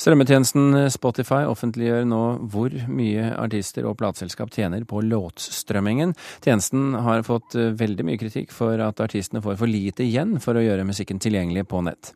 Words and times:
Strømmetjenesten 0.00 0.90
Spotify 0.92 1.44
offentliggjør 1.48 2.04
nå 2.08 2.22
hvor 2.52 2.74
mye 2.90 3.30
artister 3.38 3.86
og 3.88 3.98
plateselskap 4.00 4.52
tjener 4.54 4.84
på 4.88 5.02
låtstrømmingen. 5.04 6.14
Tjenesten 6.44 6.96
har 7.06 7.24
fått 7.26 7.54
veldig 7.54 8.08
mye 8.08 8.20
kritikk 8.20 8.52
for 8.54 8.80
at 8.82 9.02
artistene 9.04 9.42
får 9.44 9.58
for 9.60 9.70
lite 9.70 10.06
igjen 10.06 10.36
for 10.42 10.58
å 10.58 10.64
gjøre 10.64 10.86
musikken 10.88 11.22
tilgjengelig 11.22 11.66
på 11.70 11.84
nett. 11.86 12.12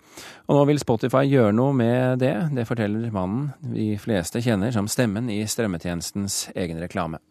Og 0.48 0.58
nå 0.58 0.66
vil 0.72 0.82
Spotify 0.82 1.24
gjøre 1.28 1.54
noe 1.56 1.76
med 1.76 2.22
det. 2.24 2.34
Det 2.56 2.66
forteller 2.68 3.14
mannen 3.14 3.52
de 3.74 3.92
fleste 4.00 4.42
kjenner 4.44 4.74
som 4.74 4.90
stemmen 4.90 5.30
i 5.32 5.40
strømmetjenestens 5.46 6.48
egen 6.56 6.82
reklame. 6.82 7.22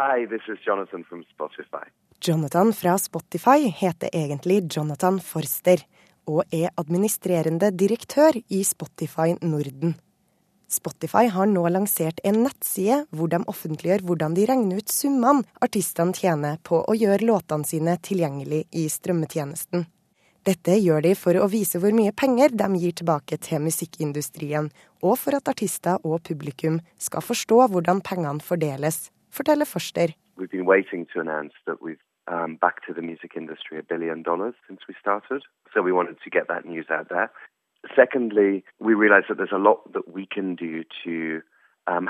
Hi, 0.00 0.26
this 0.26 0.46
is 0.48 0.60
Jonathan 0.66 1.04
from 1.04 1.24
Spotify. 1.34 1.88
Jonathan 2.20 2.72
fra 2.72 2.98
Spotify 2.98 3.70
heter 3.76 4.08
egentlig 4.12 4.76
Jonathan 4.76 5.20
Forster 5.20 5.80
og 6.30 6.54
er 6.54 6.70
administrerende 6.80 7.72
direktør 7.74 8.38
i 8.48 8.62
Spotify 8.66 9.34
Norden. 9.42 9.96
Spotify 10.70 11.26
har 11.34 11.48
nå 11.50 11.64
lansert 11.74 12.20
en 12.22 12.44
nettside 12.44 13.00
hvor 13.10 13.30
de 13.32 13.40
offentliggjør 13.50 14.04
hvordan 14.06 14.36
de 14.36 14.44
regner 14.46 14.78
ut 14.78 14.92
summene 14.94 15.42
artistene 15.64 16.14
tjener 16.14 16.60
på 16.62 16.78
å 16.86 16.94
gjøre 16.94 17.26
låtene 17.26 17.66
sine 17.66 17.96
tilgjengelig 18.06 18.68
i 18.70 18.84
strømmetjenesten. 18.92 19.88
Dette 20.46 20.76
gjør 20.78 21.02
de 21.04 21.16
for 21.18 21.36
å 21.36 21.48
vise 21.52 21.80
hvor 21.82 21.92
mye 21.92 22.14
penger 22.16 22.54
de 22.56 22.68
gir 22.80 22.94
tilbake 22.96 23.36
til 23.44 23.60
musikkindustrien, 23.66 24.70
og 25.04 25.18
for 25.20 25.36
at 25.36 25.50
artister 25.52 25.98
og 26.06 26.22
publikum 26.24 26.78
skal 26.96 27.26
forstå 27.26 27.66
hvordan 27.74 28.00
pengene 28.06 28.40
fordeles, 28.40 29.10
forteller 29.28 29.68
Forster. 29.68 30.14
We've 30.38 30.54
been 30.54 30.64
waiting 30.64 31.04
to 31.12 31.20
announce 31.20 31.52
that 31.66 31.82
we've 31.82 32.00
um, 32.30 32.56
back 32.56 32.76
to 32.86 32.94
the 32.94 33.02
music 33.02 33.32
industry 33.36 33.78
a 33.78 33.82
billion 33.82 34.22
dollars 34.22 34.54
since 34.66 34.80
we 34.88 34.94
started. 35.00 35.42
So 35.72 35.82
we 35.82 35.92
wanted 35.92 36.18
to 36.24 36.30
get 36.30 36.48
that 36.48 36.64
news 36.64 36.86
out 36.90 37.08
there. 37.08 37.28
Secondly, 37.96 38.64
we 38.78 38.94
realized 38.94 39.26
that 39.28 39.38
there's 39.38 39.58
a 39.60 39.66
lot 39.70 39.80
that 39.92 40.06
we 40.16 40.26
can 40.26 40.54
do 40.54 40.84
to 41.04 41.42
um. 41.86 42.08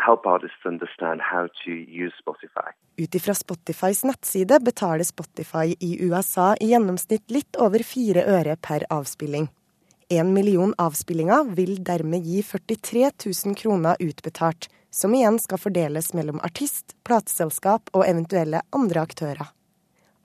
Ut 3.02 3.14
ifra 3.14 3.34
Spotifys 3.34 4.04
nettside 4.04 4.58
betaler 4.60 5.04
Spotify 5.04 5.74
i 5.80 5.90
USA 6.06 6.54
i 6.60 6.72
gjennomsnitt 6.72 7.30
litt 7.30 7.56
over 7.56 7.82
fire 7.86 8.24
øre 8.26 8.56
per 8.56 8.84
avspilling. 8.90 9.48
En 10.10 10.32
million 10.34 10.74
avspillinger 10.78 11.54
vil 11.54 11.78
dermed 11.86 12.26
gi 12.26 12.42
43 12.42 13.10
000 13.46 13.54
kroner 13.54 13.96
utbetalt, 14.02 14.66
som 14.90 15.14
igjen 15.14 15.38
skal 15.38 15.62
fordeles 15.62 16.10
mellom 16.18 16.42
artist, 16.42 16.96
plateselskap 17.06 17.94
og 17.94 18.04
eventuelle 18.08 18.64
andre 18.74 19.06
aktører. 19.06 19.54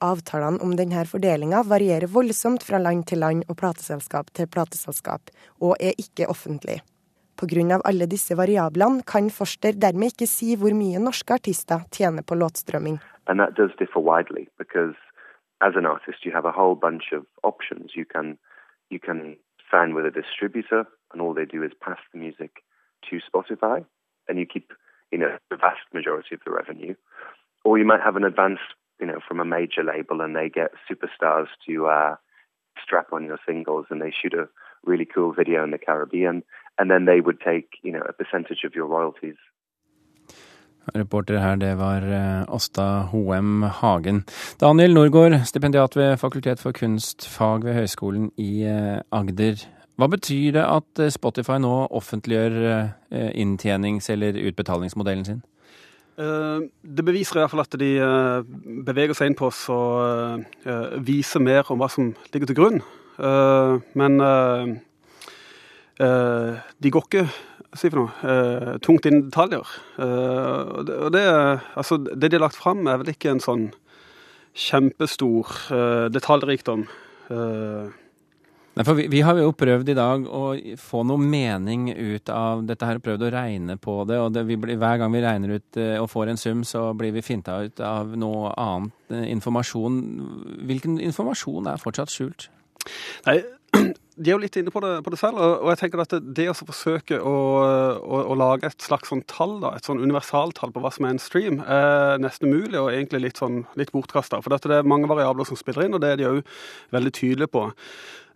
Avtalene 0.06 0.62
om 0.64 0.74
denne 0.78 1.02
fordelinga 1.10 1.62
varierer 1.66 2.10
voldsomt 2.12 2.64
fra 2.66 2.78
land 2.82 3.06
til 3.10 3.20
land 3.24 3.44
og 3.50 3.58
plateselskap 3.60 4.30
til 4.38 4.46
plateselskap, 4.46 5.32
og 5.60 5.74
er 5.80 5.98
ikke 5.98 6.28
offentlig. 6.32 6.80
Pga. 7.36 7.80
alle 7.84 8.06
disse 8.06 8.36
variablene 8.36 9.02
kan 9.02 9.28
Forster 9.30 9.72
dermed 9.72 10.14
ikke 10.14 10.26
si 10.26 10.56
hvor 10.56 10.72
mye 10.72 10.98
norske 10.98 11.34
artister 11.34 11.84
tjener 11.92 12.22
på 12.22 12.34
låtstrømming. 12.34 12.98
Widely 13.96 14.46
because 14.58 14.96
artist 15.60 16.24
you 16.24 16.32
have 16.32 16.46
a 16.46 16.52
whole 16.52 16.76
bunch 16.76 17.12
of 17.12 17.26
options. 17.42 17.96
You 17.96 18.04
can, 18.04 18.38
you 18.90 18.98
can 18.98 19.36
sign 19.70 19.94
with 19.94 20.06
a 20.06 20.10
distributor 20.10 20.84
and 21.12 21.20
all 21.20 21.34
they 21.34 21.44
do 21.44 21.62
is 21.62 21.72
pass 21.80 22.00
the 22.12 22.18
music 22.18 22.62
to 23.10 23.20
Spotify 23.28 23.84
and 24.28 24.38
you 24.38 24.46
keep 24.46 24.72
you 25.12 25.18
know, 25.18 25.36
the 25.50 25.56
vast 25.56 25.86
majority 25.92 26.34
of 26.34 26.40
the 26.44 26.50
revenue. 26.50 26.94
Or 27.64 27.78
you 27.78 27.84
might 27.84 28.00
have 28.00 28.16
an 28.16 28.24
advance 28.24 28.60
you 29.00 29.06
know, 29.06 29.20
from 29.26 29.40
a 29.40 29.44
major 29.44 29.84
label 29.84 30.20
and 30.20 30.34
they 30.34 30.48
get 30.48 30.70
superstars 30.88 31.48
to 31.66 31.86
uh, 31.86 32.16
strap 32.82 33.12
on 33.12 33.24
your 33.24 33.38
singles 33.46 33.86
and 33.90 34.00
they 34.00 34.12
shoot 34.12 34.34
a 34.34 34.48
really 34.84 35.06
cool 35.06 35.32
video 35.32 35.64
in 35.64 35.70
the 35.70 35.78
Caribbean 35.78 36.42
and 36.78 36.90
then 36.90 37.04
they 37.06 37.20
would 37.20 37.40
take, 37.40 37.68
you 37.82 37.92
know, 37.92 38.04
a 38.08 38.12
percentage 38.12 38.64
of 38.64 38.74
your 38.74 38.86
royalties. 38.86 39.36
Reporter 40.94 41.38
her, 41.38 41.56
det 41.56 41.74
var 41.74 42.02
Åsta 42.48 42.82
eh, 42.82 43.06
Hoem 43.10 43.62
Hagen. 43.62 44.24
Daniel 44.60 44.94
Norgård, 44.94 45.32
stipendiat 45.44 45.96
ved 45.96 46.16
Fakultet 46.16 46.60
for 46.60 46.72
kunstfag 46.72 47.64
ved 47.64 47.74
Høgskolen 47.74 48.30
i 48.38 48.62
eh, 48.62 49.00
Agder. 49.12 49.66
Hva 49.98 50.06
betyr 50.06 50.52
det 50.54 50.62
at 50.62 51.02
eh, 51.02 51.10
Spotify 51.10 51.58
nå 51.58 51.88
offentliggjør 51.90 52.86
inntjenings- 53.34 54.10
eller 54.12 54.38
utbetalingsmodellen 54.46 55.24
sin? 55.24 55.42
Eh, 56.16 56.60
det 56.96 57.04
beviser 57.04 57.36
i 57.36 57.42
hvert 57.42 57.52
fall 57.52 57.64
at 57.64 57.76
de 57.80 57.90
eh, 58.00 58.46
beveger 58.86 59.16
seg 59.16 59.30
inn 59.30 59.36
på 59.36 59.50
oss 59.50 59.66
og 59.72 60.46
viser 61.04 61.44
mer 61.44 61.68
om 61.72 61.82
hva 61.82 61.90
som 61.92 62.14
ligger 62.32 62.50
til 62.50 62.58
grunn. 62.60 62.80
Men 63.96 64.20
de 65.96 66.90
går 66.92 67.06
ikke 67.06 67.22
si 67.76 67.88
for 67.88 68.02
noe, 68.02 68.76
tungt 68.84 69.08
inn 69.08 69.22
i 69.22 69.24
detaljer. 69.24 69.70
Og 70.04 71.08
det, 71.14 71.24
altså, 71.80 71.96
det 72.04 72.28
de 72.28 72.36
har 72.36 72.44
lagt 72.44 72.60
fram, 72.60 72.84
er 72.84 73.00
vel 73.00 73.14
ikke 73.14 73.32
en 73.32 73.40
sånn 73.40 73.64
kjempestor 74.66 75.54
detaljrikdom. 76.12 76.84
Nei, 78.76 78.84
for 78.84 78.98
vi, 78.98 79.06
vi, 79.08 79.22
har 79.24 79.38
jo 79.40 79.54
prøvd 79.56 79.88
i 79.88 79.96
dag 79.96 80.26
å 80.28 80.42
få 80.76 81.00
noe 81.08 81.16
mening 81.16 81.88
ut 81.96 82.28
av 82.28 82.60
dette 82.68 82.84
her, 82.84 83.00
prøvd 83.00 83.24
å 83.24 83.30
regne 83.32 83.78
på 83.80 84.02
det. 84.04 84.18
Og 84.20 84.34
det, 84.34 84.42
blir, 84.50 84.76
hver 84.76 85.00
gang 85.00 85.14
vi 85.14 85.22
regner 85.24 85.54
ut 85.56 85.78
eh, 85.80 85.94
og 85.96 86.10
får 86.12 86.32
en 86.32 86.40
sum, 86.40 86.64
så 86.68 86.90
blir 86.92 87.14
vi 87.16 87.24
finta 87.24 87.56
ut 87.64 87.80
av 87.80 88.12
noe 88.20 88.50
annet 88.60 89.16
eh, 89.16 89.30
informasjon. 89.32 89.96
Hvilken 90.68 90.98
informasjon 91.00 91.70
er 91.72 91.80
fortsatt 91.80 92.12
skjult? 92.12 92.50
Nei, 93.24 93.38
de 94.20 94.28
er 94.28 94.34
jo 94.34 94.42
litt 94.42 94.58
inne 94.60 94.74
på 94.74 94.84
det, 94.84 94.92
på 95.06 95.14
det 95.14 95.22
selv, 95.22 95.40
og 95.40 95.72
jeg 95.72 95.80
tenker 95.80 96.04
at 96.04 96.12
det 96.36 96.46
å 96.52 96.58
forsøke 96.60 97.16
å, 97.16 97.34
å, 97.96 98.20
å, 98.28 98.36
lage 98.36 98.68
et 98.68 98.84
slags 98.84 99.08
sånn 99.08 99.24
tall, 99.24 99.56
da, 99.64 99.72
et 99.72 99.88
sånn 99.88 100.04
universaltall 100.04 100.76
på 100.76 100.84
hva 100.84 100.92
som 100.92 101.08
er 101.08 101.16
en 101.16 101.22
stream, 101.22 101.62
er 101.64 102.20
nesten 102.20 102.52
umulig 102.52 102.76
og 102.82 102.92
egentlig 102.92 103.24
litt, 103.24 103.40
sånn, 103.40 103.62
litt 103.80 103.96
bortkasta. 103.96 104.44
For 104.44 104.52
det 104.52 104.82
er 104.82 104.92
mange 104.92 105.08
variabler 105.08 105.48
som 105.48 105.56
spiller 105.56 105.88
inn, 105.88 105.96
og 105.96 106.04
det 106.04 106.12
er 106.12 106.20
de 106.20 106.30
òg 106.34 106.44
veldig 106.92 107.16
tydelige 107.16 107.54
på. 107.56 107.66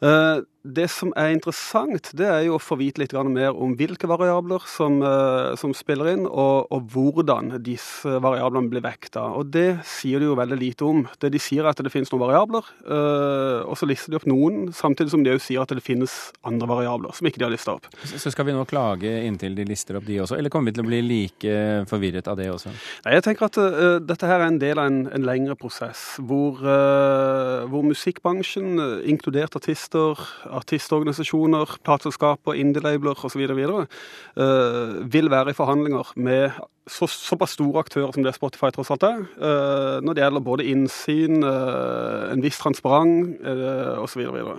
Eh, 0.02 0.42
det 0.60 0.90
som 0.92 1.08
er 1.16 1.32
interessant, 1.32 2.10
det 2.16 2.26
er 2.28 2.42
jo 2.44 2.58
å 2.58 2.60
få 2.60 2.76
vite 2.80 3.00
litt 3.00 3.14
mer 3.16 3.56
om 3.56 3.72
hvilke 3.78 4.08
variabler 4.10 4.60
som, 4.68 4.98
eh, 5.00 5.56
som 5.56 5.72
spiller 5.72 6.12
inn, 6.12 6.26
og, 6.26 6.68
og, 6.68 6.84
hvordan 6.92 7.54
disse 7.64 8.20
variablene 8.20 8.68
blir 8.68 8.84
vekta. 8.84 9.22
Og 9.40 9.48
det 9.54 9.80
sier 9.88 10.20
de 10.20 10.28
jo 10.28 10.36
veldig 10.36 10.58
lite 10.60 10.84
om. 10.84 11.06
Det 11.18 11.30
De 11.32 11.40
sier 11.40 11.64
er 11.64 11.70
at 11.72 11.80
det 11.80 11.92
finnes 11.92 12.10
noen 12.12 12.26
variabler, 12.26 12.66
eh, 12.84 13.64
og 13.64 13.78
så 13.78 13.88
lister 13.88 14.12
de 14.12 14.20
opp 14.20 14.28
noen, 14.28 14.68
samtidig 14.76 15.14
som 15.14 15.24
de 15.24 15.32
òg 15.32 15.40
sier 15.40 15.62
at 15.64 15.72
det 15.72 15.84
finnes 15.84 16.12
andre 16.44 16.68
variabler 16.68 17.16
som 17.16 17.26
ikke 17.26 17.40
de 17.40 17.48
har 17.48 17.54
lista 17.54 17.78
opp. 17.78 17.88
Så 18.04 18.32
skal 18.32 18.50
vi 18.50 18.56
nå 18.56 18.66
klage 18.68 19.08
inntil 19.24 19.56
de 19.56 19.64
lister 19.64 19.96
opp 19.96 20.04
de 20.04 20.20
også, 20.20 20.36
eller 20.36 20.52
kommer 20.52 20.70
vi 20.70 20.76
til 20.76 20.84
å 20.84 20.90
bli 20.90 21.00
like 21.06 21.56
forvirret 21.88 22.28
av 22.28 22.36
det 22.36 22.50
også? 22.52 22.74
Nei, 23.06 23.16
jeg 23.16 23.24
tenker 23.24 23.48
at 23.48 23.56
uh, 23.56 23.96
dette 24.04 24.28
her 24.28 24.42
er 24.42 24.50
en 24.50 24.60
del 24.60 24.80
av 24.80 24.90
en, 24.90 25.00
en 25.08 25.24
lengre 25.24 25.56
prosess, 25.56 26.04
hvor, 26.20 26.60
uh, 26.60 27.64
hvor 27.70 27.86
musikkbransjen, 27.86 28.76
inkludert 29.08 29.56
artister, 29.56 30.20
artistorganisasjoner, 30.50 31.76
plateselskaper, 31.86 32.58
indie-labler 32.58 33.18
osv. 33.24 33.46
Uh, 33.46 35.00
vil 35.12 35.30
være 35.30 35.54
i 35.54 35.58
forhandlinger 35.58 36.12
med 36.16 36.58
så, 36.90 37.06
såpass 37.06 37.54
store 37.56 37.84
aktører 37.84 38.12
som 38.14 38.24
det 38.24 38.34
Spotify 38.34 38.72
tross 38.74 38.90
alt 38.94 39.06
er, 39.06 39.22
uh, 39.38 40.00
når 40.04 40.16
det 40.16 40.24
gjelder 40.24 40.46
både 40.46 40.66
innsyn, 40.72 41.44
uh, 41.44 42.32
en 42.32 42.42
viss 42.44 42.58
transparent 42.60 43.40
uh, 43.46 44.02
osv. 44.02 44.26
Så, 44.26 44.34
videre. 44.34 44.58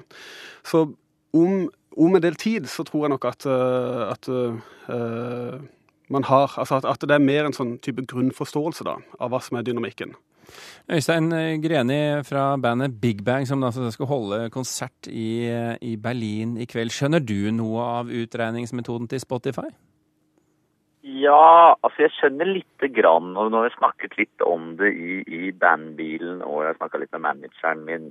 så 0.63 0.85
om, 1.33 1.69
om, 1.97 2.15
en 2.15 2.23
del 2.23 2.35
tid 2.39 2.67
så 2.71 2.85
tror 2.87 3.05
jeg 3.05 3.13
nok 3.13 3.29
at, 3.29 3.45
at 3.45 4.27
man 6.11 6.23
har, 6.27 6.51
altså 6.59 6.81
at, 6.81 6.85
at, 6.85 7.05
det 7.07 7.15
er 7.15 7.23
mer 7.23 7.47
en 7.47 7.55
sånn 7.55 7.77
type 7.83 8.03
grunnforståelse 8.11 8.83
da, 8.87 8.97
av 9.19 9.31
hva 9.31 9.39
som 9.43 9.59
er 9.59 9.67
dynamikken. 9.67 10.11
Øystein 10.91 11.29
Greni 11.63 11.99
fra 12.27 12.55
bandet 12.61 12.97
Big 13.01 13.23
Bang, 13.25 13.47
som 13.47 13.63
altså 13.63 13.91
skal 13.91 14.09
holde 14.09 14.49
konsert 14.49 15.07
i, 15.07 15.47
i, 15.81 15.95
Berlin 15.95 16.57
i 16.57 16.67
kveld. 16.69 16.93
Skjønner 16.93 17.23
du 17.23 17.51
noe 17.55 17.87
av 18.01 18.11
utregningsmetoden 18.11 19.07
til 19.11 19.23
Spotify? 19.23 19.69
Ja, 21.01 21.73
altså 21.81 22.05
jeg 22.05 22.13
skjønner 22.17 22.49
lite 22.49 22.89
grann. 22.93 23.33
Og 23.37 23.49
nå 23.49 23.61
har 23.61 23.69
jeg 23.69 23.79
snakket 23.79 24.17
litt 24.19 24.45
om 24.45 24.75
det 24.79 24.93
i, 24.93 25.21
i 25.25 25.51
bandbilen, 25.51 26.43
og 26.45 26.61
jeg 26.61 26.73
har 26.73 26.79
snakka 26.81 27.01
litt 27.01 27.13
med 27.17 27.25
manageren 27.25 27.85
min. 27.87 28.09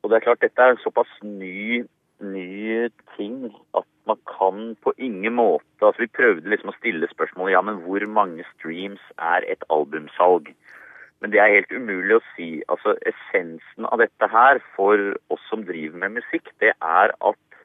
Og 0.00 0.10
det 0.10 0.18
er 0.18 0.26
klart, 0.28 0.44
dette 0.44 0.64
er 0.64 0.74
en 0.74 0.84
såpass 0.84 1.10
ny, 1.22 1.82
ny 2.24 2.88
ting 3.16 3.50
at 3.76 3.88
man 4.08 4.20
kan 4.28 4.76
på 4.84 4.92
ingen 4.98 5.34
måte 5.38 5.64
Altså 5.80 6.02
vi 6.04 6.12
prøvde 6.12 6.50
liksom 6.52 6.72
å 6.72 6.76
stille 6.76 7.08
spørsmålet 7.08 7.54
ja, 7.54 7.60
men 7.64 7.78
hvor 7.84 8.04
mange 8.08 8.44
streams 8.54 9.00
er 9.16 9.44
et 9.48 9.64
albumsalg? 9.72 10.50
Men 11.20 11.32
det 11.34 11.40
er 11.40 11.52
helt 11.52 11.72
umulig 11.72 12.16
å 12.16 12.24
si. 12.32 12.48
Altså, 12.72 12.96
Essensen 13.08 13.88
av 13.88 14.00
dette 14.00 14.28
her 14.32 14.60
for 14.76 15.12
oss 15.32 15.42
som 15.50 15.66
driver 15.68 16.00
med 16.00 16.16
musikk, 16.20 16.48
det 16.64 16.72
er 16.76 17.12
at 17.12 17.60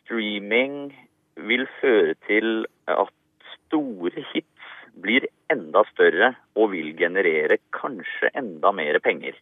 streaming 0.00 0.90
vil 1.36 1.66
føre 1.80 2.14
til 2.26 2.66
at 2.90 3.12
store 3.54 4.26
hits 4.32 4.74
blir 5.02 5.26
enda 5.52 5.82
større 5.92 6.32
og 6.56 6.72
vil 6.72 6.94
generere 6.98 7.58
kanskje 7.76 8.32
enda 8.38 8.72
mer 8.74 8.98
penger. 9.04 9.36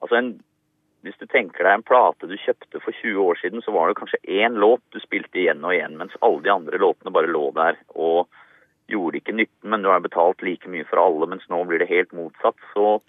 Altså 0.00 0.18
en, 0.20 0.30
hvis 1.04 1.18
du 1.20 1.26
tenker 1.26 1.66
deg 1.66 1.78
en 1.78 1.86
plate 1.86 2.28
du 2.30 2.36
kjøpte 2.38 2.80
for 2.84 2.94
20 3.02 3.20
år 3.24 3.40
siden, 3.42 3.64
så 3.64 3.74
var 3.74 3.90
det 3.90 3.98
kanskje 4.00 4.22
én 4.44 4.58
låt 4.62 4.84
du 4.94 5.00
spilte 5.02 5.42
igjen 5.42 5.64
og 5.64 5.74
igjen, 5.74 5.96
mens 6.00 6.16
alle 6.20 6.44
de 6.44 6.52
andre 6.54 6.80
låtene 6.80 7.12
bare 7.12 7.32
lå 7.32 7.48
der 7.56 7.80
og 7.94 8.30
gjorde 8.92 9.20
ikke 9.20 9.34
nytten, 9.34 9.70
men 9.70 9.82
du 9.82 9.90
har 9.90 10.04
betalt 10.04 10.42
like 10.46 10.68
mye 10.70 10.86
for 10.88 11.02
alle, 11.02 11.28
mens 11.30 11.46
nå 11.50 11.62
blir 11.66 11.82
det 11.82 11.90
helt 11.90 12.12
motsatt. 12.16 12.58
Så 12.74 13.00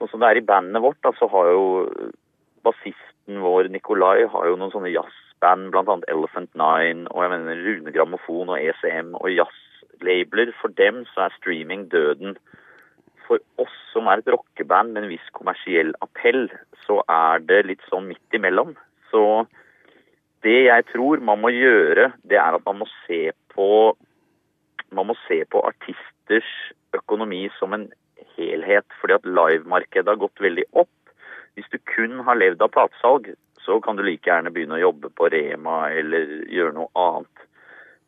sånn 0.00 0.10
som 0.12 0.22
det 0.22 0.30
er 0.30 0.40
i 0.40 0.48
bandet 0.48 0.82
vårt, 0.82 1.00
da, 1.04 1.12
så 1.18 1.28
har 1.30 1.50
jo 1.52 1.64
bassisten 2.66 3.40
vår 3.44 3.70
Nikolai 3.72 4.26
har 4.32 4.48
jo 4.48 4.56
noen 4.58 4.72
sånne 4.74 4.92
jazzband, 4.92 5.76
annet 5.76 6.08
Elephant 6.12 6.50
Nine, 6.58 7.06
og 7.12 7.24
jeg 7.24 7.32
mener 7.34 7.62
Rune 7.66 7.94
Grammofon 7.94 8.52
og 8.52 8.58
ECM 8.60 9.14
og 9.20 9.30
jazzlabler. 9.32 10.52
For 10.60 10.74
dem 10.80 11.04
så 11.12 11.26
er 11.26 11.38
streaming 11.38 11.86
døden 11.92 12.36
for 13.28 13.38
oss 13.62 13.76
som 13.92 14.10
er 14.10 14.20
et 14.20 14.32
rockeband 14.32 14.94
med 14.94 15.04
en 15.04 15.12
viss 15.12 15.26
kommersiell 15.36 15.94
appell, 16.04 16.48
så 16.86 16.98
er 17.06 17.42
det 17.46 17.62
litt 17.68 17.84
sånn 17.90 18.08
midt 18.10 18.36
imellom. 18.36 18.74
Så 19.12 19.22
det 20.44 20.64
jeg 20.66 20.86
tror 20.90 21.22
man 21.22 21.42
må 21.42 21.52
gjøre, 21.54 22.10
det 22.26 22.40
er 22.40 22.56
at 22.56 22.66
man 22.66 22.80
må 22.82 22.88
se 23.04 23.28
på 23.54 23.68
man 24.96 25.10
må 25.10 25.16
se 25.26 25.42
på 25.50 25.62
artisters 25.66 26.48
økonomi 26.96 27.46
som 27.58 27.74
en 27.76 27.88
helhet, 28.36 28.86
fordi 29.00 29.16
at 29.18 29.28
livemarkedet 29.28 30.08
har 30.08 30.20
gått 30.20 30.42
veldig 30.42 30.66
opp. 30.72 31.12
Hvis 31.54 31.70
du 31.72 31.78
kun 31.92 32.20
har 32.26 32.38
levd 32.38 32.62
av 32.62 32.72
platesalg, 32.74 33.32
så 33.60 33.80
kan 33.84 33.96
du 33.96 34.02
like 34.06 34.28
gjerne 34.28 34.52
begynne 34.54 34.78
å 34.78 34.84
jobbe 34.86 35.10
på 35.14 35.28
Rema 35.32 35.90
eller 35.92 36.30
gjøre 36.48 36.76
noe 36.78 36.90
annet. 36.98 37.46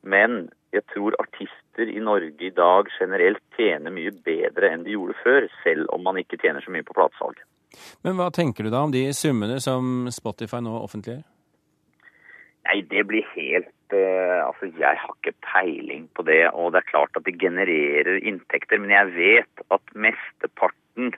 Men 0.03 0.47
jeg 0.73 0.87
tror 0.95 1.17
artister 1.21 1.89
i 1.89 2.01
Norge 2.01 2.47
i 2.47 2.55
dag 2.55 2.89
generelt 2.99 3.43
tjener 3.57 3.93
mye 3.95 4.13
bedre 4.25 4.73
enn 4.73 4.87
de 4.87 4.97
gjorde 4.97 5.19
før, 5.23 5.49
selv 5.63 5.91
om 5.95 6.03
man 6.07 6.19
ikke 6.21 6.41
tjener 6.41 6.65
så 6.65 6.73
mye 6.73 6.87
på 6.87 6.97
platesalg. 6.97 7.43
Men 8.05 8.17
hva 8.19 8.31
tenker 8.35 8.65
du 8.65 8.73
da 8.73 8.83
om 8.85 8.93
de 8.93 9.05
summene 9.17 9.61
som 9.65 10.09
Spotify 10.13 10.61
nå 10.65 10.75
offentliggjør? 10.83 11.23
Nei, 12.69 12.81
det 12.91 13.05
blir 13.11 13.27
helt 13.35 13.95
uh, 13.95 14.47
Altså, 14.47 14.71
jeg 14.79 14.99
har 15.03 15.15
ikke 15.19 15.35
peiling 15.47 16.09
på 16.17 16.25
det. 16.29 16.45
Og 16.55 16.73
det 16.73 16.83
er 16.83 16.91
klart 16.91 17.19
at 17.19 17.27
det 17.27 17.41
genererer 17.41 18.21
inntekter, 18.23 18.81
men 18.83 18.95
jeg 18.95 19.15
vet 19.17 19.65
at 19.75 19.95
mesteparten 19.95 21.15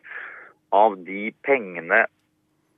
av 0.75 0.97
de 1.07 1.29
pengene 1.47 2.05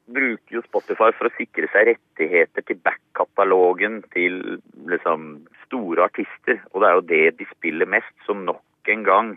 bruker 0.06 0.58
jo 0.58 0.62
Spotify 0.66 1.10
for 1.16 1.28
å 1.28 1.34
sikre 1.34 1.68
seg 1.72 1.88
rettigheter 1.90 2.62
til 2.66 2.78
back-katalogen 2.86 4.02
til 4.14 4.60
liksom 4.90 5.46
store 5.64 6.06
artister. 6.06 6.60
Og 6.72 6.82
det 6.82 6.88
er 6.88 6.98
jo 6.98 7.06
det 7.12 7.24
de 7.40 7.48
spiller 7.54 7.90
mest. 7.90 8.12
Så 8.26 8.36
nok 8.38 8.92
en 8.92 9.06
gang 9.06 9.32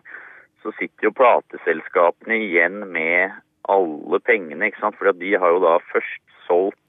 så 0.63 0.73
sitter 0.77 1.09
jo 1.09 1.15
plateselskapene 1.17 2.37
igjen 2.45 2.83
med 2.91 3.33
alle 3.69 4.19
pengene, 4.25 4.69
ikke 4.69 4.83
sant. 4.83 4.99
For 4.99 5.09
de 5.15 5.33
har 5.39 5.55
jo 5.55 5.63
da 5.63 5.77
først 5.91 6.37
solgt 6.45 6.88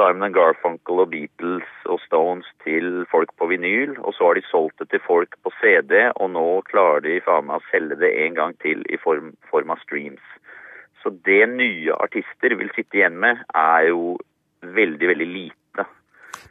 Simon 0.00 0.32
Garfunkel 0.32 1.02
og 1.02 1.10
Beatles 1.12 1.68
og 1.84 2.00
Stones 2.06 2.48
til 2.64 3.04
folk 3.10 3.32
på 3.36 3.50
vinyl, 3.50 3.98
og 4.00 4.14
så 4.16 4.30
har 4.30 4.38
de 4.38 4.44
solgt 4.48 4.80
det 4.80 4.88
til 4.94 5.02
folk 5.04 5.36
på 5.44 5.52
CD, 5.60 5.92
og 6.16 6.32
nå 6.36 6.46
klarer 6.70 7.04
de 7.04 7.18
faen 7.26 7.48
meg 7.50 7.60
å 7.60 7.68
selge 7.68 7.98
det 8.00 8.12
en 8.24 8.38
gang 8.38 8.56
til 8.64 8.80
i 8.88 9.00
form, 9.02 9.34
form 9.52 9.74
av 9.74 9.82
streams. 9.84 10.24
Så 11.02 11.12
det 11.28 11.42
nye 11.52 11.96
artister 12.00 12.56
vil 12.56 12.72
sitte 12.76 13.00
igjen 13.00 13.20
med, 13.20 13.44
er 13.56 13.90
jo 13.90 14.16
veldig, 14.64 15.12
veldig 15.12 15.28
lite. 15.28 15.86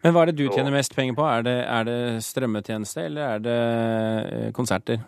Men 0.04 0.14
hva 0.14 0.24
er 0.24 0.32
det 0.32 0.40
du 0.40 0.48
tjener 0.54 0.74
mest 0.74 0.94
penger 0.96 1.18
på? 1.18 1.26
Er 1.26 1.46
det, 1.46 1.58
er 1.66 1.90
det 1.90 2.00
strømmetjeneste, 2.26 3.08
eller 3.10 3.34
er 3.34 3.48
det 3.50 3.62
eh, 3.62 4.52
konserter? 4.56 5.02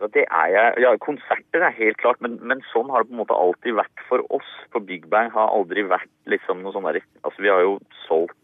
Det 0.00 0.24
er 0.24 0.48
jeg. 0.48 0.76
Ja, 0.80 0.94
konserter 0.96 1.60
er 1.60 1.76
helt 1.76 1.98
klart, 2.00 2.20
men, 2.24 2.38
men, 2.40 2.62
sånn 2.72 2.88
har 2.88 3.04
det 3.04 3.10
på 3.10 3.18
en 3.18 3.20
måte 3.20 3.36
alltid 3.36 3.76
vært 3.76 4.04
for 4.08 4.24
oss. 4.32 4.48
For 4.72 4.80
Big 4.80 5.04
Bang 5.12 5.28
har 5.34 5.52
aldri 5.52 5.84
vært 5.84 6.08
liksom 6.30 6.62
noe 6.64 6.72
sånn 6.72 6.88
derre 6.88 7.02
Altså, 7.20 7.42
vi 7.44 7.52
har 7.52 7.60
jo 7.66 7.74
solgt 8.06 8.36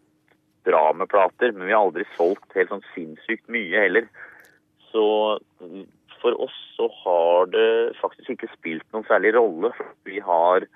bra 0.68 0.90
med 0.92 1.08
plater, 1.08 1.54
men 1.54 1.70
vi 1.70 1.72
har 1.72 1.86
aldri 1.86 2.04
solgt 2.16 2.56
helt 2.58 2.72
sånn 2.74 2.84
sinnssykt 2.92 3.48
mye 3.52 3.86
heller. 3.86 4.08
Så 4.90 5.06
for 6.20 6.36
oss 6.44 6.56
så 6.76 6.90
har 7.04 7.48
det 7.54 7.68
faktisk 8.02 8.34
ikke 8.34 8.52
spilt 8.52 8.86
noen 8.92 9.06
særlig 9.08 9.36
rolle. 9.38 9.72
Vi 10.04 10.20
har 10.20 10.68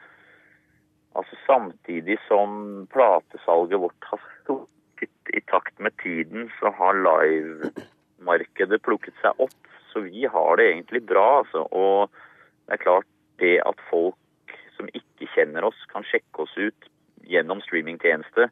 Altså 1.19 1.35
samtidig 1.43 2.21
som 2.29 2.87
platesalget 2.93 3.81
vårt 3.83 4.05
har 4.13 4.21
stukket 4.43 5.33
i 5.35 5.41
takt 5.51 5.81
med 5.83 5.91
tiden, 5.99 6.53
så 6.61 6.71
har 6.71 7.01
livemarkedet 7.03 8.79
plukket 8.87 9.17
seg 9.19 9.43
opp. 9.43 9.57
Så 9.91 10.05
vi 10.07 10.27
har 10.31 10.57
det 10.57 10.69
egentlig 10.71 11.03
bra, 11.07 11.41
altså. 11.43 11.67
Og 11.71 12.11
det 12.67 12.77
er 12.77 12.85
klart 12.85 13.09
det 13.43 13.57
at 13.67 13.87
folk 13.91 14.57
som 14.77 14.89
ikke 14.95 15.29
kjenner 15.35 15.67
oss, 15.69 15.79
kan 15.93 16.07
sjekke 16.09 16.47
oss 16.47 16.55
ut 16.57 16.91
gjennom 17.29 17.61
streamingtjeneste. 17.65 18.49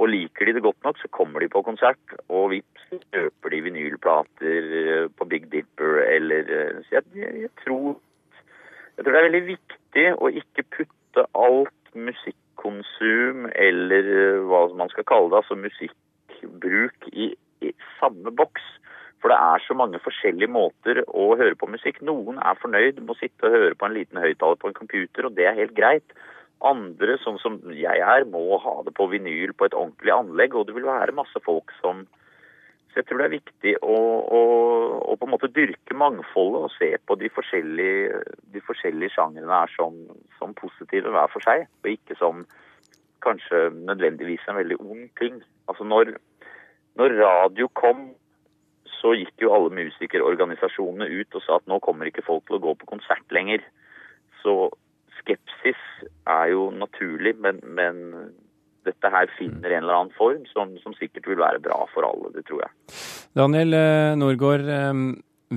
Og 0.00 0.08
liker 0.08 0.48
de 0.48 0.56
det 0.56 0.64
godt 0.64 0.80
nok, 0.84 0.98
så 1.00 1.08
kommer 1.12 1.42
de 1.42 1.50
på 1.52 1.62
konsert, 1.64 2.14
og 2.32 2.50
vips, 2.54 2.86
kjøper 3.12 3.52
de 3.52 3.58
vinylplater 3.66 4.70
på 5.16 5.26
Big 5.28 5.50
Dipper 5.52 6.00
eller 6.06 6.48
Så 6.86 6.96
jeg, 6.96 7.04
jeg, 7.14 7.50
tror, 7.64 7.98
jeg 8.96 9.04
tror 9.04 9.12
det 9.12 9.20
er 9.20 9.28
veldig 9.28 9.44
viktig 9.50 10.06
å 10.16 10.32
ikke 10.40 10.64
putte 10.78 11.26
alt 11.36 11.94
musikkonsum, 11.94 13.50
eller 13.54 14.10
eh, 14.14 14.40
hva 14.48 14.64
man 14.78 14.90
skal 14.92 15.06
kalle 15.10 15.30
det, 15.32 15.42
altså 15.42 15.58
musikkbruk, 15.58 17.10
i, 17.12 17.32
i 17.66 17.72
samme 17.98 18.32
boks. 18.32 18.66
For 19.20 19.32
det 19.32 19.36
er 19.36 19.64
så 19.66 19.76
mange 19.76 20.00
forskjellige 20.00 20.48
måter 20.52 21.02
å 21.06 21.34
høre 21.36 21.56
på 21.60 21.68
musikk. 21.68 22.00
Noen 22.06 22.40
er 22.40 22.60
fornøyd 22.60 23.02
med 23.02 23.12
å 23.12 23.18
sitte 23.20 23.48
og 23.48 23.56
høre 23.56 23.76
på 23.76 23.88
en 23.88 23.96
liten 23.96 24.20
høyttaler 24.22 24.60
på 24.60 24.70
en 24.70 24.78
computer, 24.78 25.28
og 25.28 25.36
det 25.36 25.48
er 25.50 25.58
helt 25.58 25.76
greit. 25.76 26.14
Andre, 26.64 27.16
sånn 27.20 27.38
som 27.40 27.58
jeg 27.72 28.00
er, 28.04 28.24
må 28.28 28.58
ha 28.60 28.78
det 28.84 28.94
på 28.96 29.08
vinyl 29.12 29.52
på 29.56 29.68
et 29.68 29.76
ordentlig 29.76 30.12
anlegg, 30.14 30.56
og 30.56 30.68
det 30.68 30.76
vil 30.76 30.88
være 30.88 31.16
masse 31.16 31.40
folk 31.44 31.72
som 31.80 32.06
så 32.90 32.98
jeg 32.98 33.06
tror 33.06 33.20
det 33.20 33.26
er 33.28 33.36
viktig 33.36 33.72
å, 33.86 33.96
å, 34.34 34.38
å, 35.12 35.14
på 35.14 35.26
en 35.26 35.30
måte 35.30 35.50
dyrke 35.54 35.94
mangfoldet 35.94 36.64
og 36.66 36.72
se 36.74 36.88
på 37.06 37.16
de 37.20 37.28
forskjellige, 37.30 38.22
de 38.50 38.62
forskjellige 38.66 39.14
sjangrene 39.14 39.60
er 39.62 39.70
som, 39.76 39.94
som, 40.40 40.56
positive 40.58 41.12
hver 41.14 41.30
for 41.30 41.46
seg, 41.46 41.68
og 41.84 41.90
ikke 41.92 42.16
som 42.18 42.42
kanskje 43.22 43.68
nødvendigvis 43.76 44.42
en 44.50 44.58
veldig 44.58 44.80
ung 44.82 45.04
ting. 45.20 45.38
Altså 45.70 45.86
når, 45.86 46.16
når 46.98 47.14
radio 47.20 47.70
kom, 47.78 48.08
så 49.00 49.14
gikk 49.16 49.44
jo 49.44 49.54
alle 49.56 49.72
musikerorganisasjonene 49.74 51.08
ut 51.08 51.38
og 51.38 51.44
sa 51.44 51.58
at 51.58 51.66
nå 51.70 51.80
kommer 51.84 52.10
ikke 52.10 52.26
folk 52.26 52.44
til 52.46 52.58
å 52.58 52.62
gå 52.64 52.76
på 52.80 52.90
konsert 52.90 53.34
lenger. 53.34 53.64
Så 54.42 54.70
skepsis 55.20 55.80
er 56.28 56.52
jo 56.52 56.68
naturlig, 56.74 57.34
men, 57.40 57.60
men 57.64 58.02
dette 58.88 59.12
her 59.12 59.30
finner 59.38 59.72
en 59.72 59.84
eller 59.84 59.98
annen 59.98 60.16
form 60.16 60.44
som, 60.52 60.72
som, 60.84 60.96
sikkert 60.96 61.28
vil 61.28 61.40
være 61.40 61.62
bra 61.64 61.82
for 61.94 62.06
alle. 62.08 62.32
Det 62.36 62.46
tror 62.48 62.64
jeg. 62.64 62.72
Daniel 63.36 63.76
eh, 63.76 64.16
Norgård, 64.20 64.68
eh, 64.68 65.04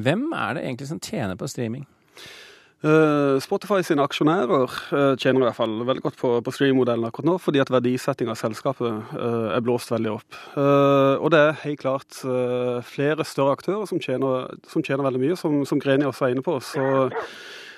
hvem 0.04 0.26
er 0.36 0.58
det 0.58 0.66
egentlig 0.66 0.90
som 0.92 1.04
tjener 1.04 1.40
på 1.40 1.50
streaming? 1.52 1.86
Uh, 2.84 3.40
Spotify 3.40 3.80
sine 3.80 4.04
aksjonærer 4.04 4.74
uh, 4.92 5.14
tjener 5.16 5.40
i 5.40 5.46
hvert 5.46 5.56
fall 5.56 5.78
veldig 5.88 6.04
godt 6.04 6.18
på, 6.20 6.32
på 6.44 6.52
streammodellen 6.52 7.08
akkurat 7.08 7.30
nå, 7.30 7.38
fordi 7.40 7.62
at 7.64 7.72
verdisetting 7.72 8.28
av 8.28 8.36
selskapet 8.36 9.14
uh, 9.16 9.54
er 9.56 9.64
blåst 9.64 9.94
veldig 9.94 10.12
opp. 10.12 10.40
og 11.24 11.30
det 11.32 11.40
er 11.40 11.62
helt 11.64 11.80
klart 11.80 12.20
flere 12.88 13.24
større 13.26 13.56
aktører 13.56 13.88
som 13.88 14.02
tjener, 14.04 14.50
som 14.68 14.84
tjener 14.84 15.06
veldig 15.08 15.22
mye, 15.22 15.38
som, 15.40 15.62
som 15.68 15.80
Greni 15.80 16.06
også 16.10 16.28
er 16.28 16.36
inne 16.36 16.44
på. 16.44 16.58
Så 16.64 16.84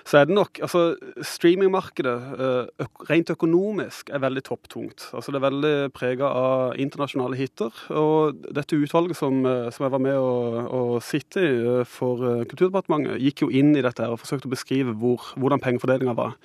så 0.06 0.20
er 0.20 0.28
det 0.30 0.36
nok 0.38 0.60
Altså, 0.62 0.96
streamingmarkedet 1.26 2.16
eh, 2.38 2.88
rent 3.10 3.32
økonomisk 3.34 4.12
er 4.14 4.22
veldig 4.22 4.44
topptungt. 4.46 5.08
Altså, 5.18 5.34
det 5.34 5.40
er 5.40 5.46
veldig 5.48 5.74
prega 5.98 6.30
av 6.30 6.76
internasjonale 6.82 7.38
hiter. 7.40 7.74
Og 7.90 8.38
dette 8.54 8.78
utvalget 8.78 9.18
som, 9.18 9.42
eh, 9.50 9.72
som 9.74 9.88
jeg 9.88 9.96
var 9.96 10.04
med 10.06 10.20
å, 10.20 10.36
å 10.70 10.82
sitte 11.02 11.42
i 11.42 11.56
eh, 11.80 11.90
for 11.90 12.22
Kulturdepartementet, 12.46 13.18
gikk 13.24 13.46
jo 13.46 13.50
inn 13.50 13.74
i 13.74 13.82
dette 13.86 14.06
her 14.06 14.14
og 14.14 14.22
forsøkte 14.22 14.50
å 14.50 14.54
beskrive 14.54 14.94
hvor, 15.02 15.26
hvordan 15.42 15.64
pengefordelinga 15.64 16.16
var. 16.18 16.38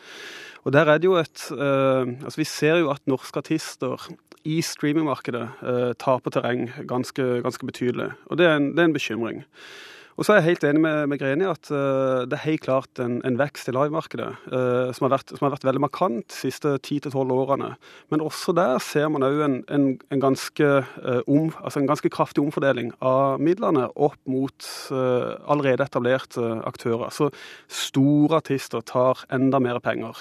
Og 0.64 0.72
der 0.72 0.88
er 0.88 1.00
det 1.00 1.08
jo 1.08 1.16
et 1.16 1.46
Altså, 1.50 2.36
vi 2.36 2.48
ser 2.48 2.82
jo 2.82 2.90
at 2.92 3.06
norske 3.08 3.40
artister 3.40 3.96
i 4.44 4.58
streamingmarkedet 4.64 5.96
taper 6.00 6.32
terreng 6.32 6.66
ganske, 6.88 7.24
ganske 7.44 7.68
betydelig. 7.68 8.10
Og 8.28 8.40
det 8.40 8.48
er 8.48 8.58
en, 8.58 8.68
det 8.76 8.84
er 8.84 8.90
en 8.90 8.96
bekymring. 8.96 9.40
Og 10.20 10.26
så 10.26 10.34
er 10.34 10.42
jeg 10.42 10.50
helt 10.50 10.64
enig 10.68 10.82
med, 10.84 11.06
med 11.08 11.16
Greni 11.16 11.46
at 11.48 11.70
uh, 11.72 12.28
det 12.28 12.36
er 12.36 12.42
helt 12.42 12.60
klart 12.66 13.00
en, 13.00 13.22
en 13.24 13.38
vekst 13.40 13.70
i 13.70 13.72
livemarkedet 13.72 14.28
uh, 14.52 14.90
som, 14.92 15.08
som, 15.08 15.46
har 15.46 15.54
vært 15.54 15.64
veldig 15.64 15.80
markant 15.80 16.26
de 16.28 16.36
siste 16.36 16.74
10-12 16.76 17.32
årene. 17.32 17.70
Men 18.12 18.24
også 18.26 18.52
der 18.52 18.76
ser 18.84 19.08
man 19.08 19.24
òg 19.24 19.40
en, 19.46 19.56
en, 19.72 19.86
en, 20.12 20.20
ganske, 20.20 20.68
uh, 20.84 21.22
om, 21.24 21.48
altså 21.64 21.80
en 21.80 21.88
ganske 21.88 22.12
kraftig 22.12 22.44
omfordeling 22.44 22.92
av 23.00 23.40
midlene 23.40 23.88
opp 23.96 24.20
mot 24.28 24.68
allerede 24.90 25.86
etablerte 25.88 26.44
aktører. 26.68 27.08
Så 27.16 27.30
store 27.72 28.42
artister 28.42 28.84
tar 28.84 29.24
enda 29.32 29.60
mer 29.62 29.80
penger. 29.80 30.20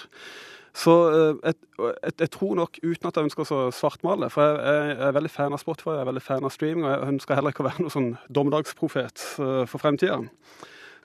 Så 0.79 0.95
jeg, 1.11 1.55
eh, 1.79 1.91
jeg, 2.03 2.13
jeg, 2.19 2.31
tror 2.31 2.55
nok, 2.55 2.79
uten 2.83 3.09
at 3.09 3.17
jeg 3.17 3.27
ønsker 3.27 3.53
å 3.55 3.69
svartmale 3.75 4.29
For 4.31 4.45
jeg, 4.45 4.89
jeg, 4.93 4.97
er 5.09 5.15
veldig 5.17 5.31
fan 5.33 5.55
av 5.55 5.61
Spotify, 5.61 5.95
jeg 5.97 6.05
er 6.05 6.11
veldig 6.11 6.25
fan 6.25 6.47
av 6.47 6.55
streaming, 6.55 6.85
og 6.87 6.91
jeg 6.93 7.13
ønsker 7.15 7.39
heller 7.39 7.55
ikke 7.55 7.65
å 7.65 7.69
være 7.69 7.85
noen 7.85 7.95
sånn 7.95 8.11
dommedagsprofet 8.35 9.25
uh, 9.41 9.63
for 9.69 9.81
fremtida. 9.81 10.21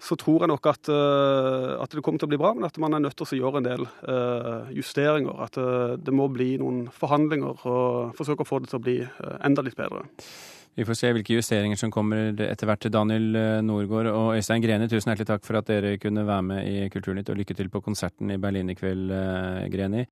så 0.04 0.18
tror 0.20 0.42
jeg 0.42 0.50
nok 0.50 0.66
at, 0.68 0.90
uh, 0.92 1.82
at, 1.82 1.90
det 1.90 2.02
kommer 2.04 2.20
til 2.20 2.28
å 2.28 2.32
bli 2.34 2.38
bra, 2.42 2.52
men 2.54 2.66
at 2.68 2.78
man 2.82 2.94
er 2.94 3.02
nødt 3.02 3.16
til 3.18 3.26
å 3.26 3.38
gjøre 3.40 3.62
en 3.62 3.68
del 3.68 3.86
justeringer. 4.76 5.38
At 5.46 5.56
det 6.04 6.14
må 6.14 6.28
bli 6.28 6.54
noen 6.60 6.84
forhandlinger 6.92 7.64
og 7.64 8.18
forsøke 8.18 8.44
å 8.44 8.48
få 8.48 8.60
det 8.60 8.70
til 8.70 8.82
å 8.82 8.84
bli 8.84 8.98
enda 9.40 9.64
litt 9.64 9.78
bedre. 9.78 10.04
Vi 10.74 10.84
får 10.84 10.96
se 10.98 11.10
hvilke 11.14 11.36
justeringer 11.36 11.78
som 11.78 11.92
kommer 11.94 12.32
etter 12.42 12.66
hvert. 12.66 12.88
Daniel 12.90 13.28
Norgård 13.62 14.08
og 14.10 14.32
Øystein 14.34 14.64
Greni, 14.64 14.88
tusen 14.90 15.12
hjertelig 15.12 15.28
takk 15.28 15.44
for 15.46 15.60
at 15.60 15.68
dere 15.70 15.92
kunne 16.02 16.24
være 16.26 16.46
med 16.48 16.66
i 16.66 16.88
Kulturnytt, 16.90 17.30
og 17.30 17.38
lykke 17.38 17.54
til 17.54 17.70
på 17.70 17.82
konserten 17.84 18.32
i 18.34 18.38
Berlin 18.42 18.72
i 18.72 18.74
kveld, 18.74 19.12
Greni. 19.70 20.02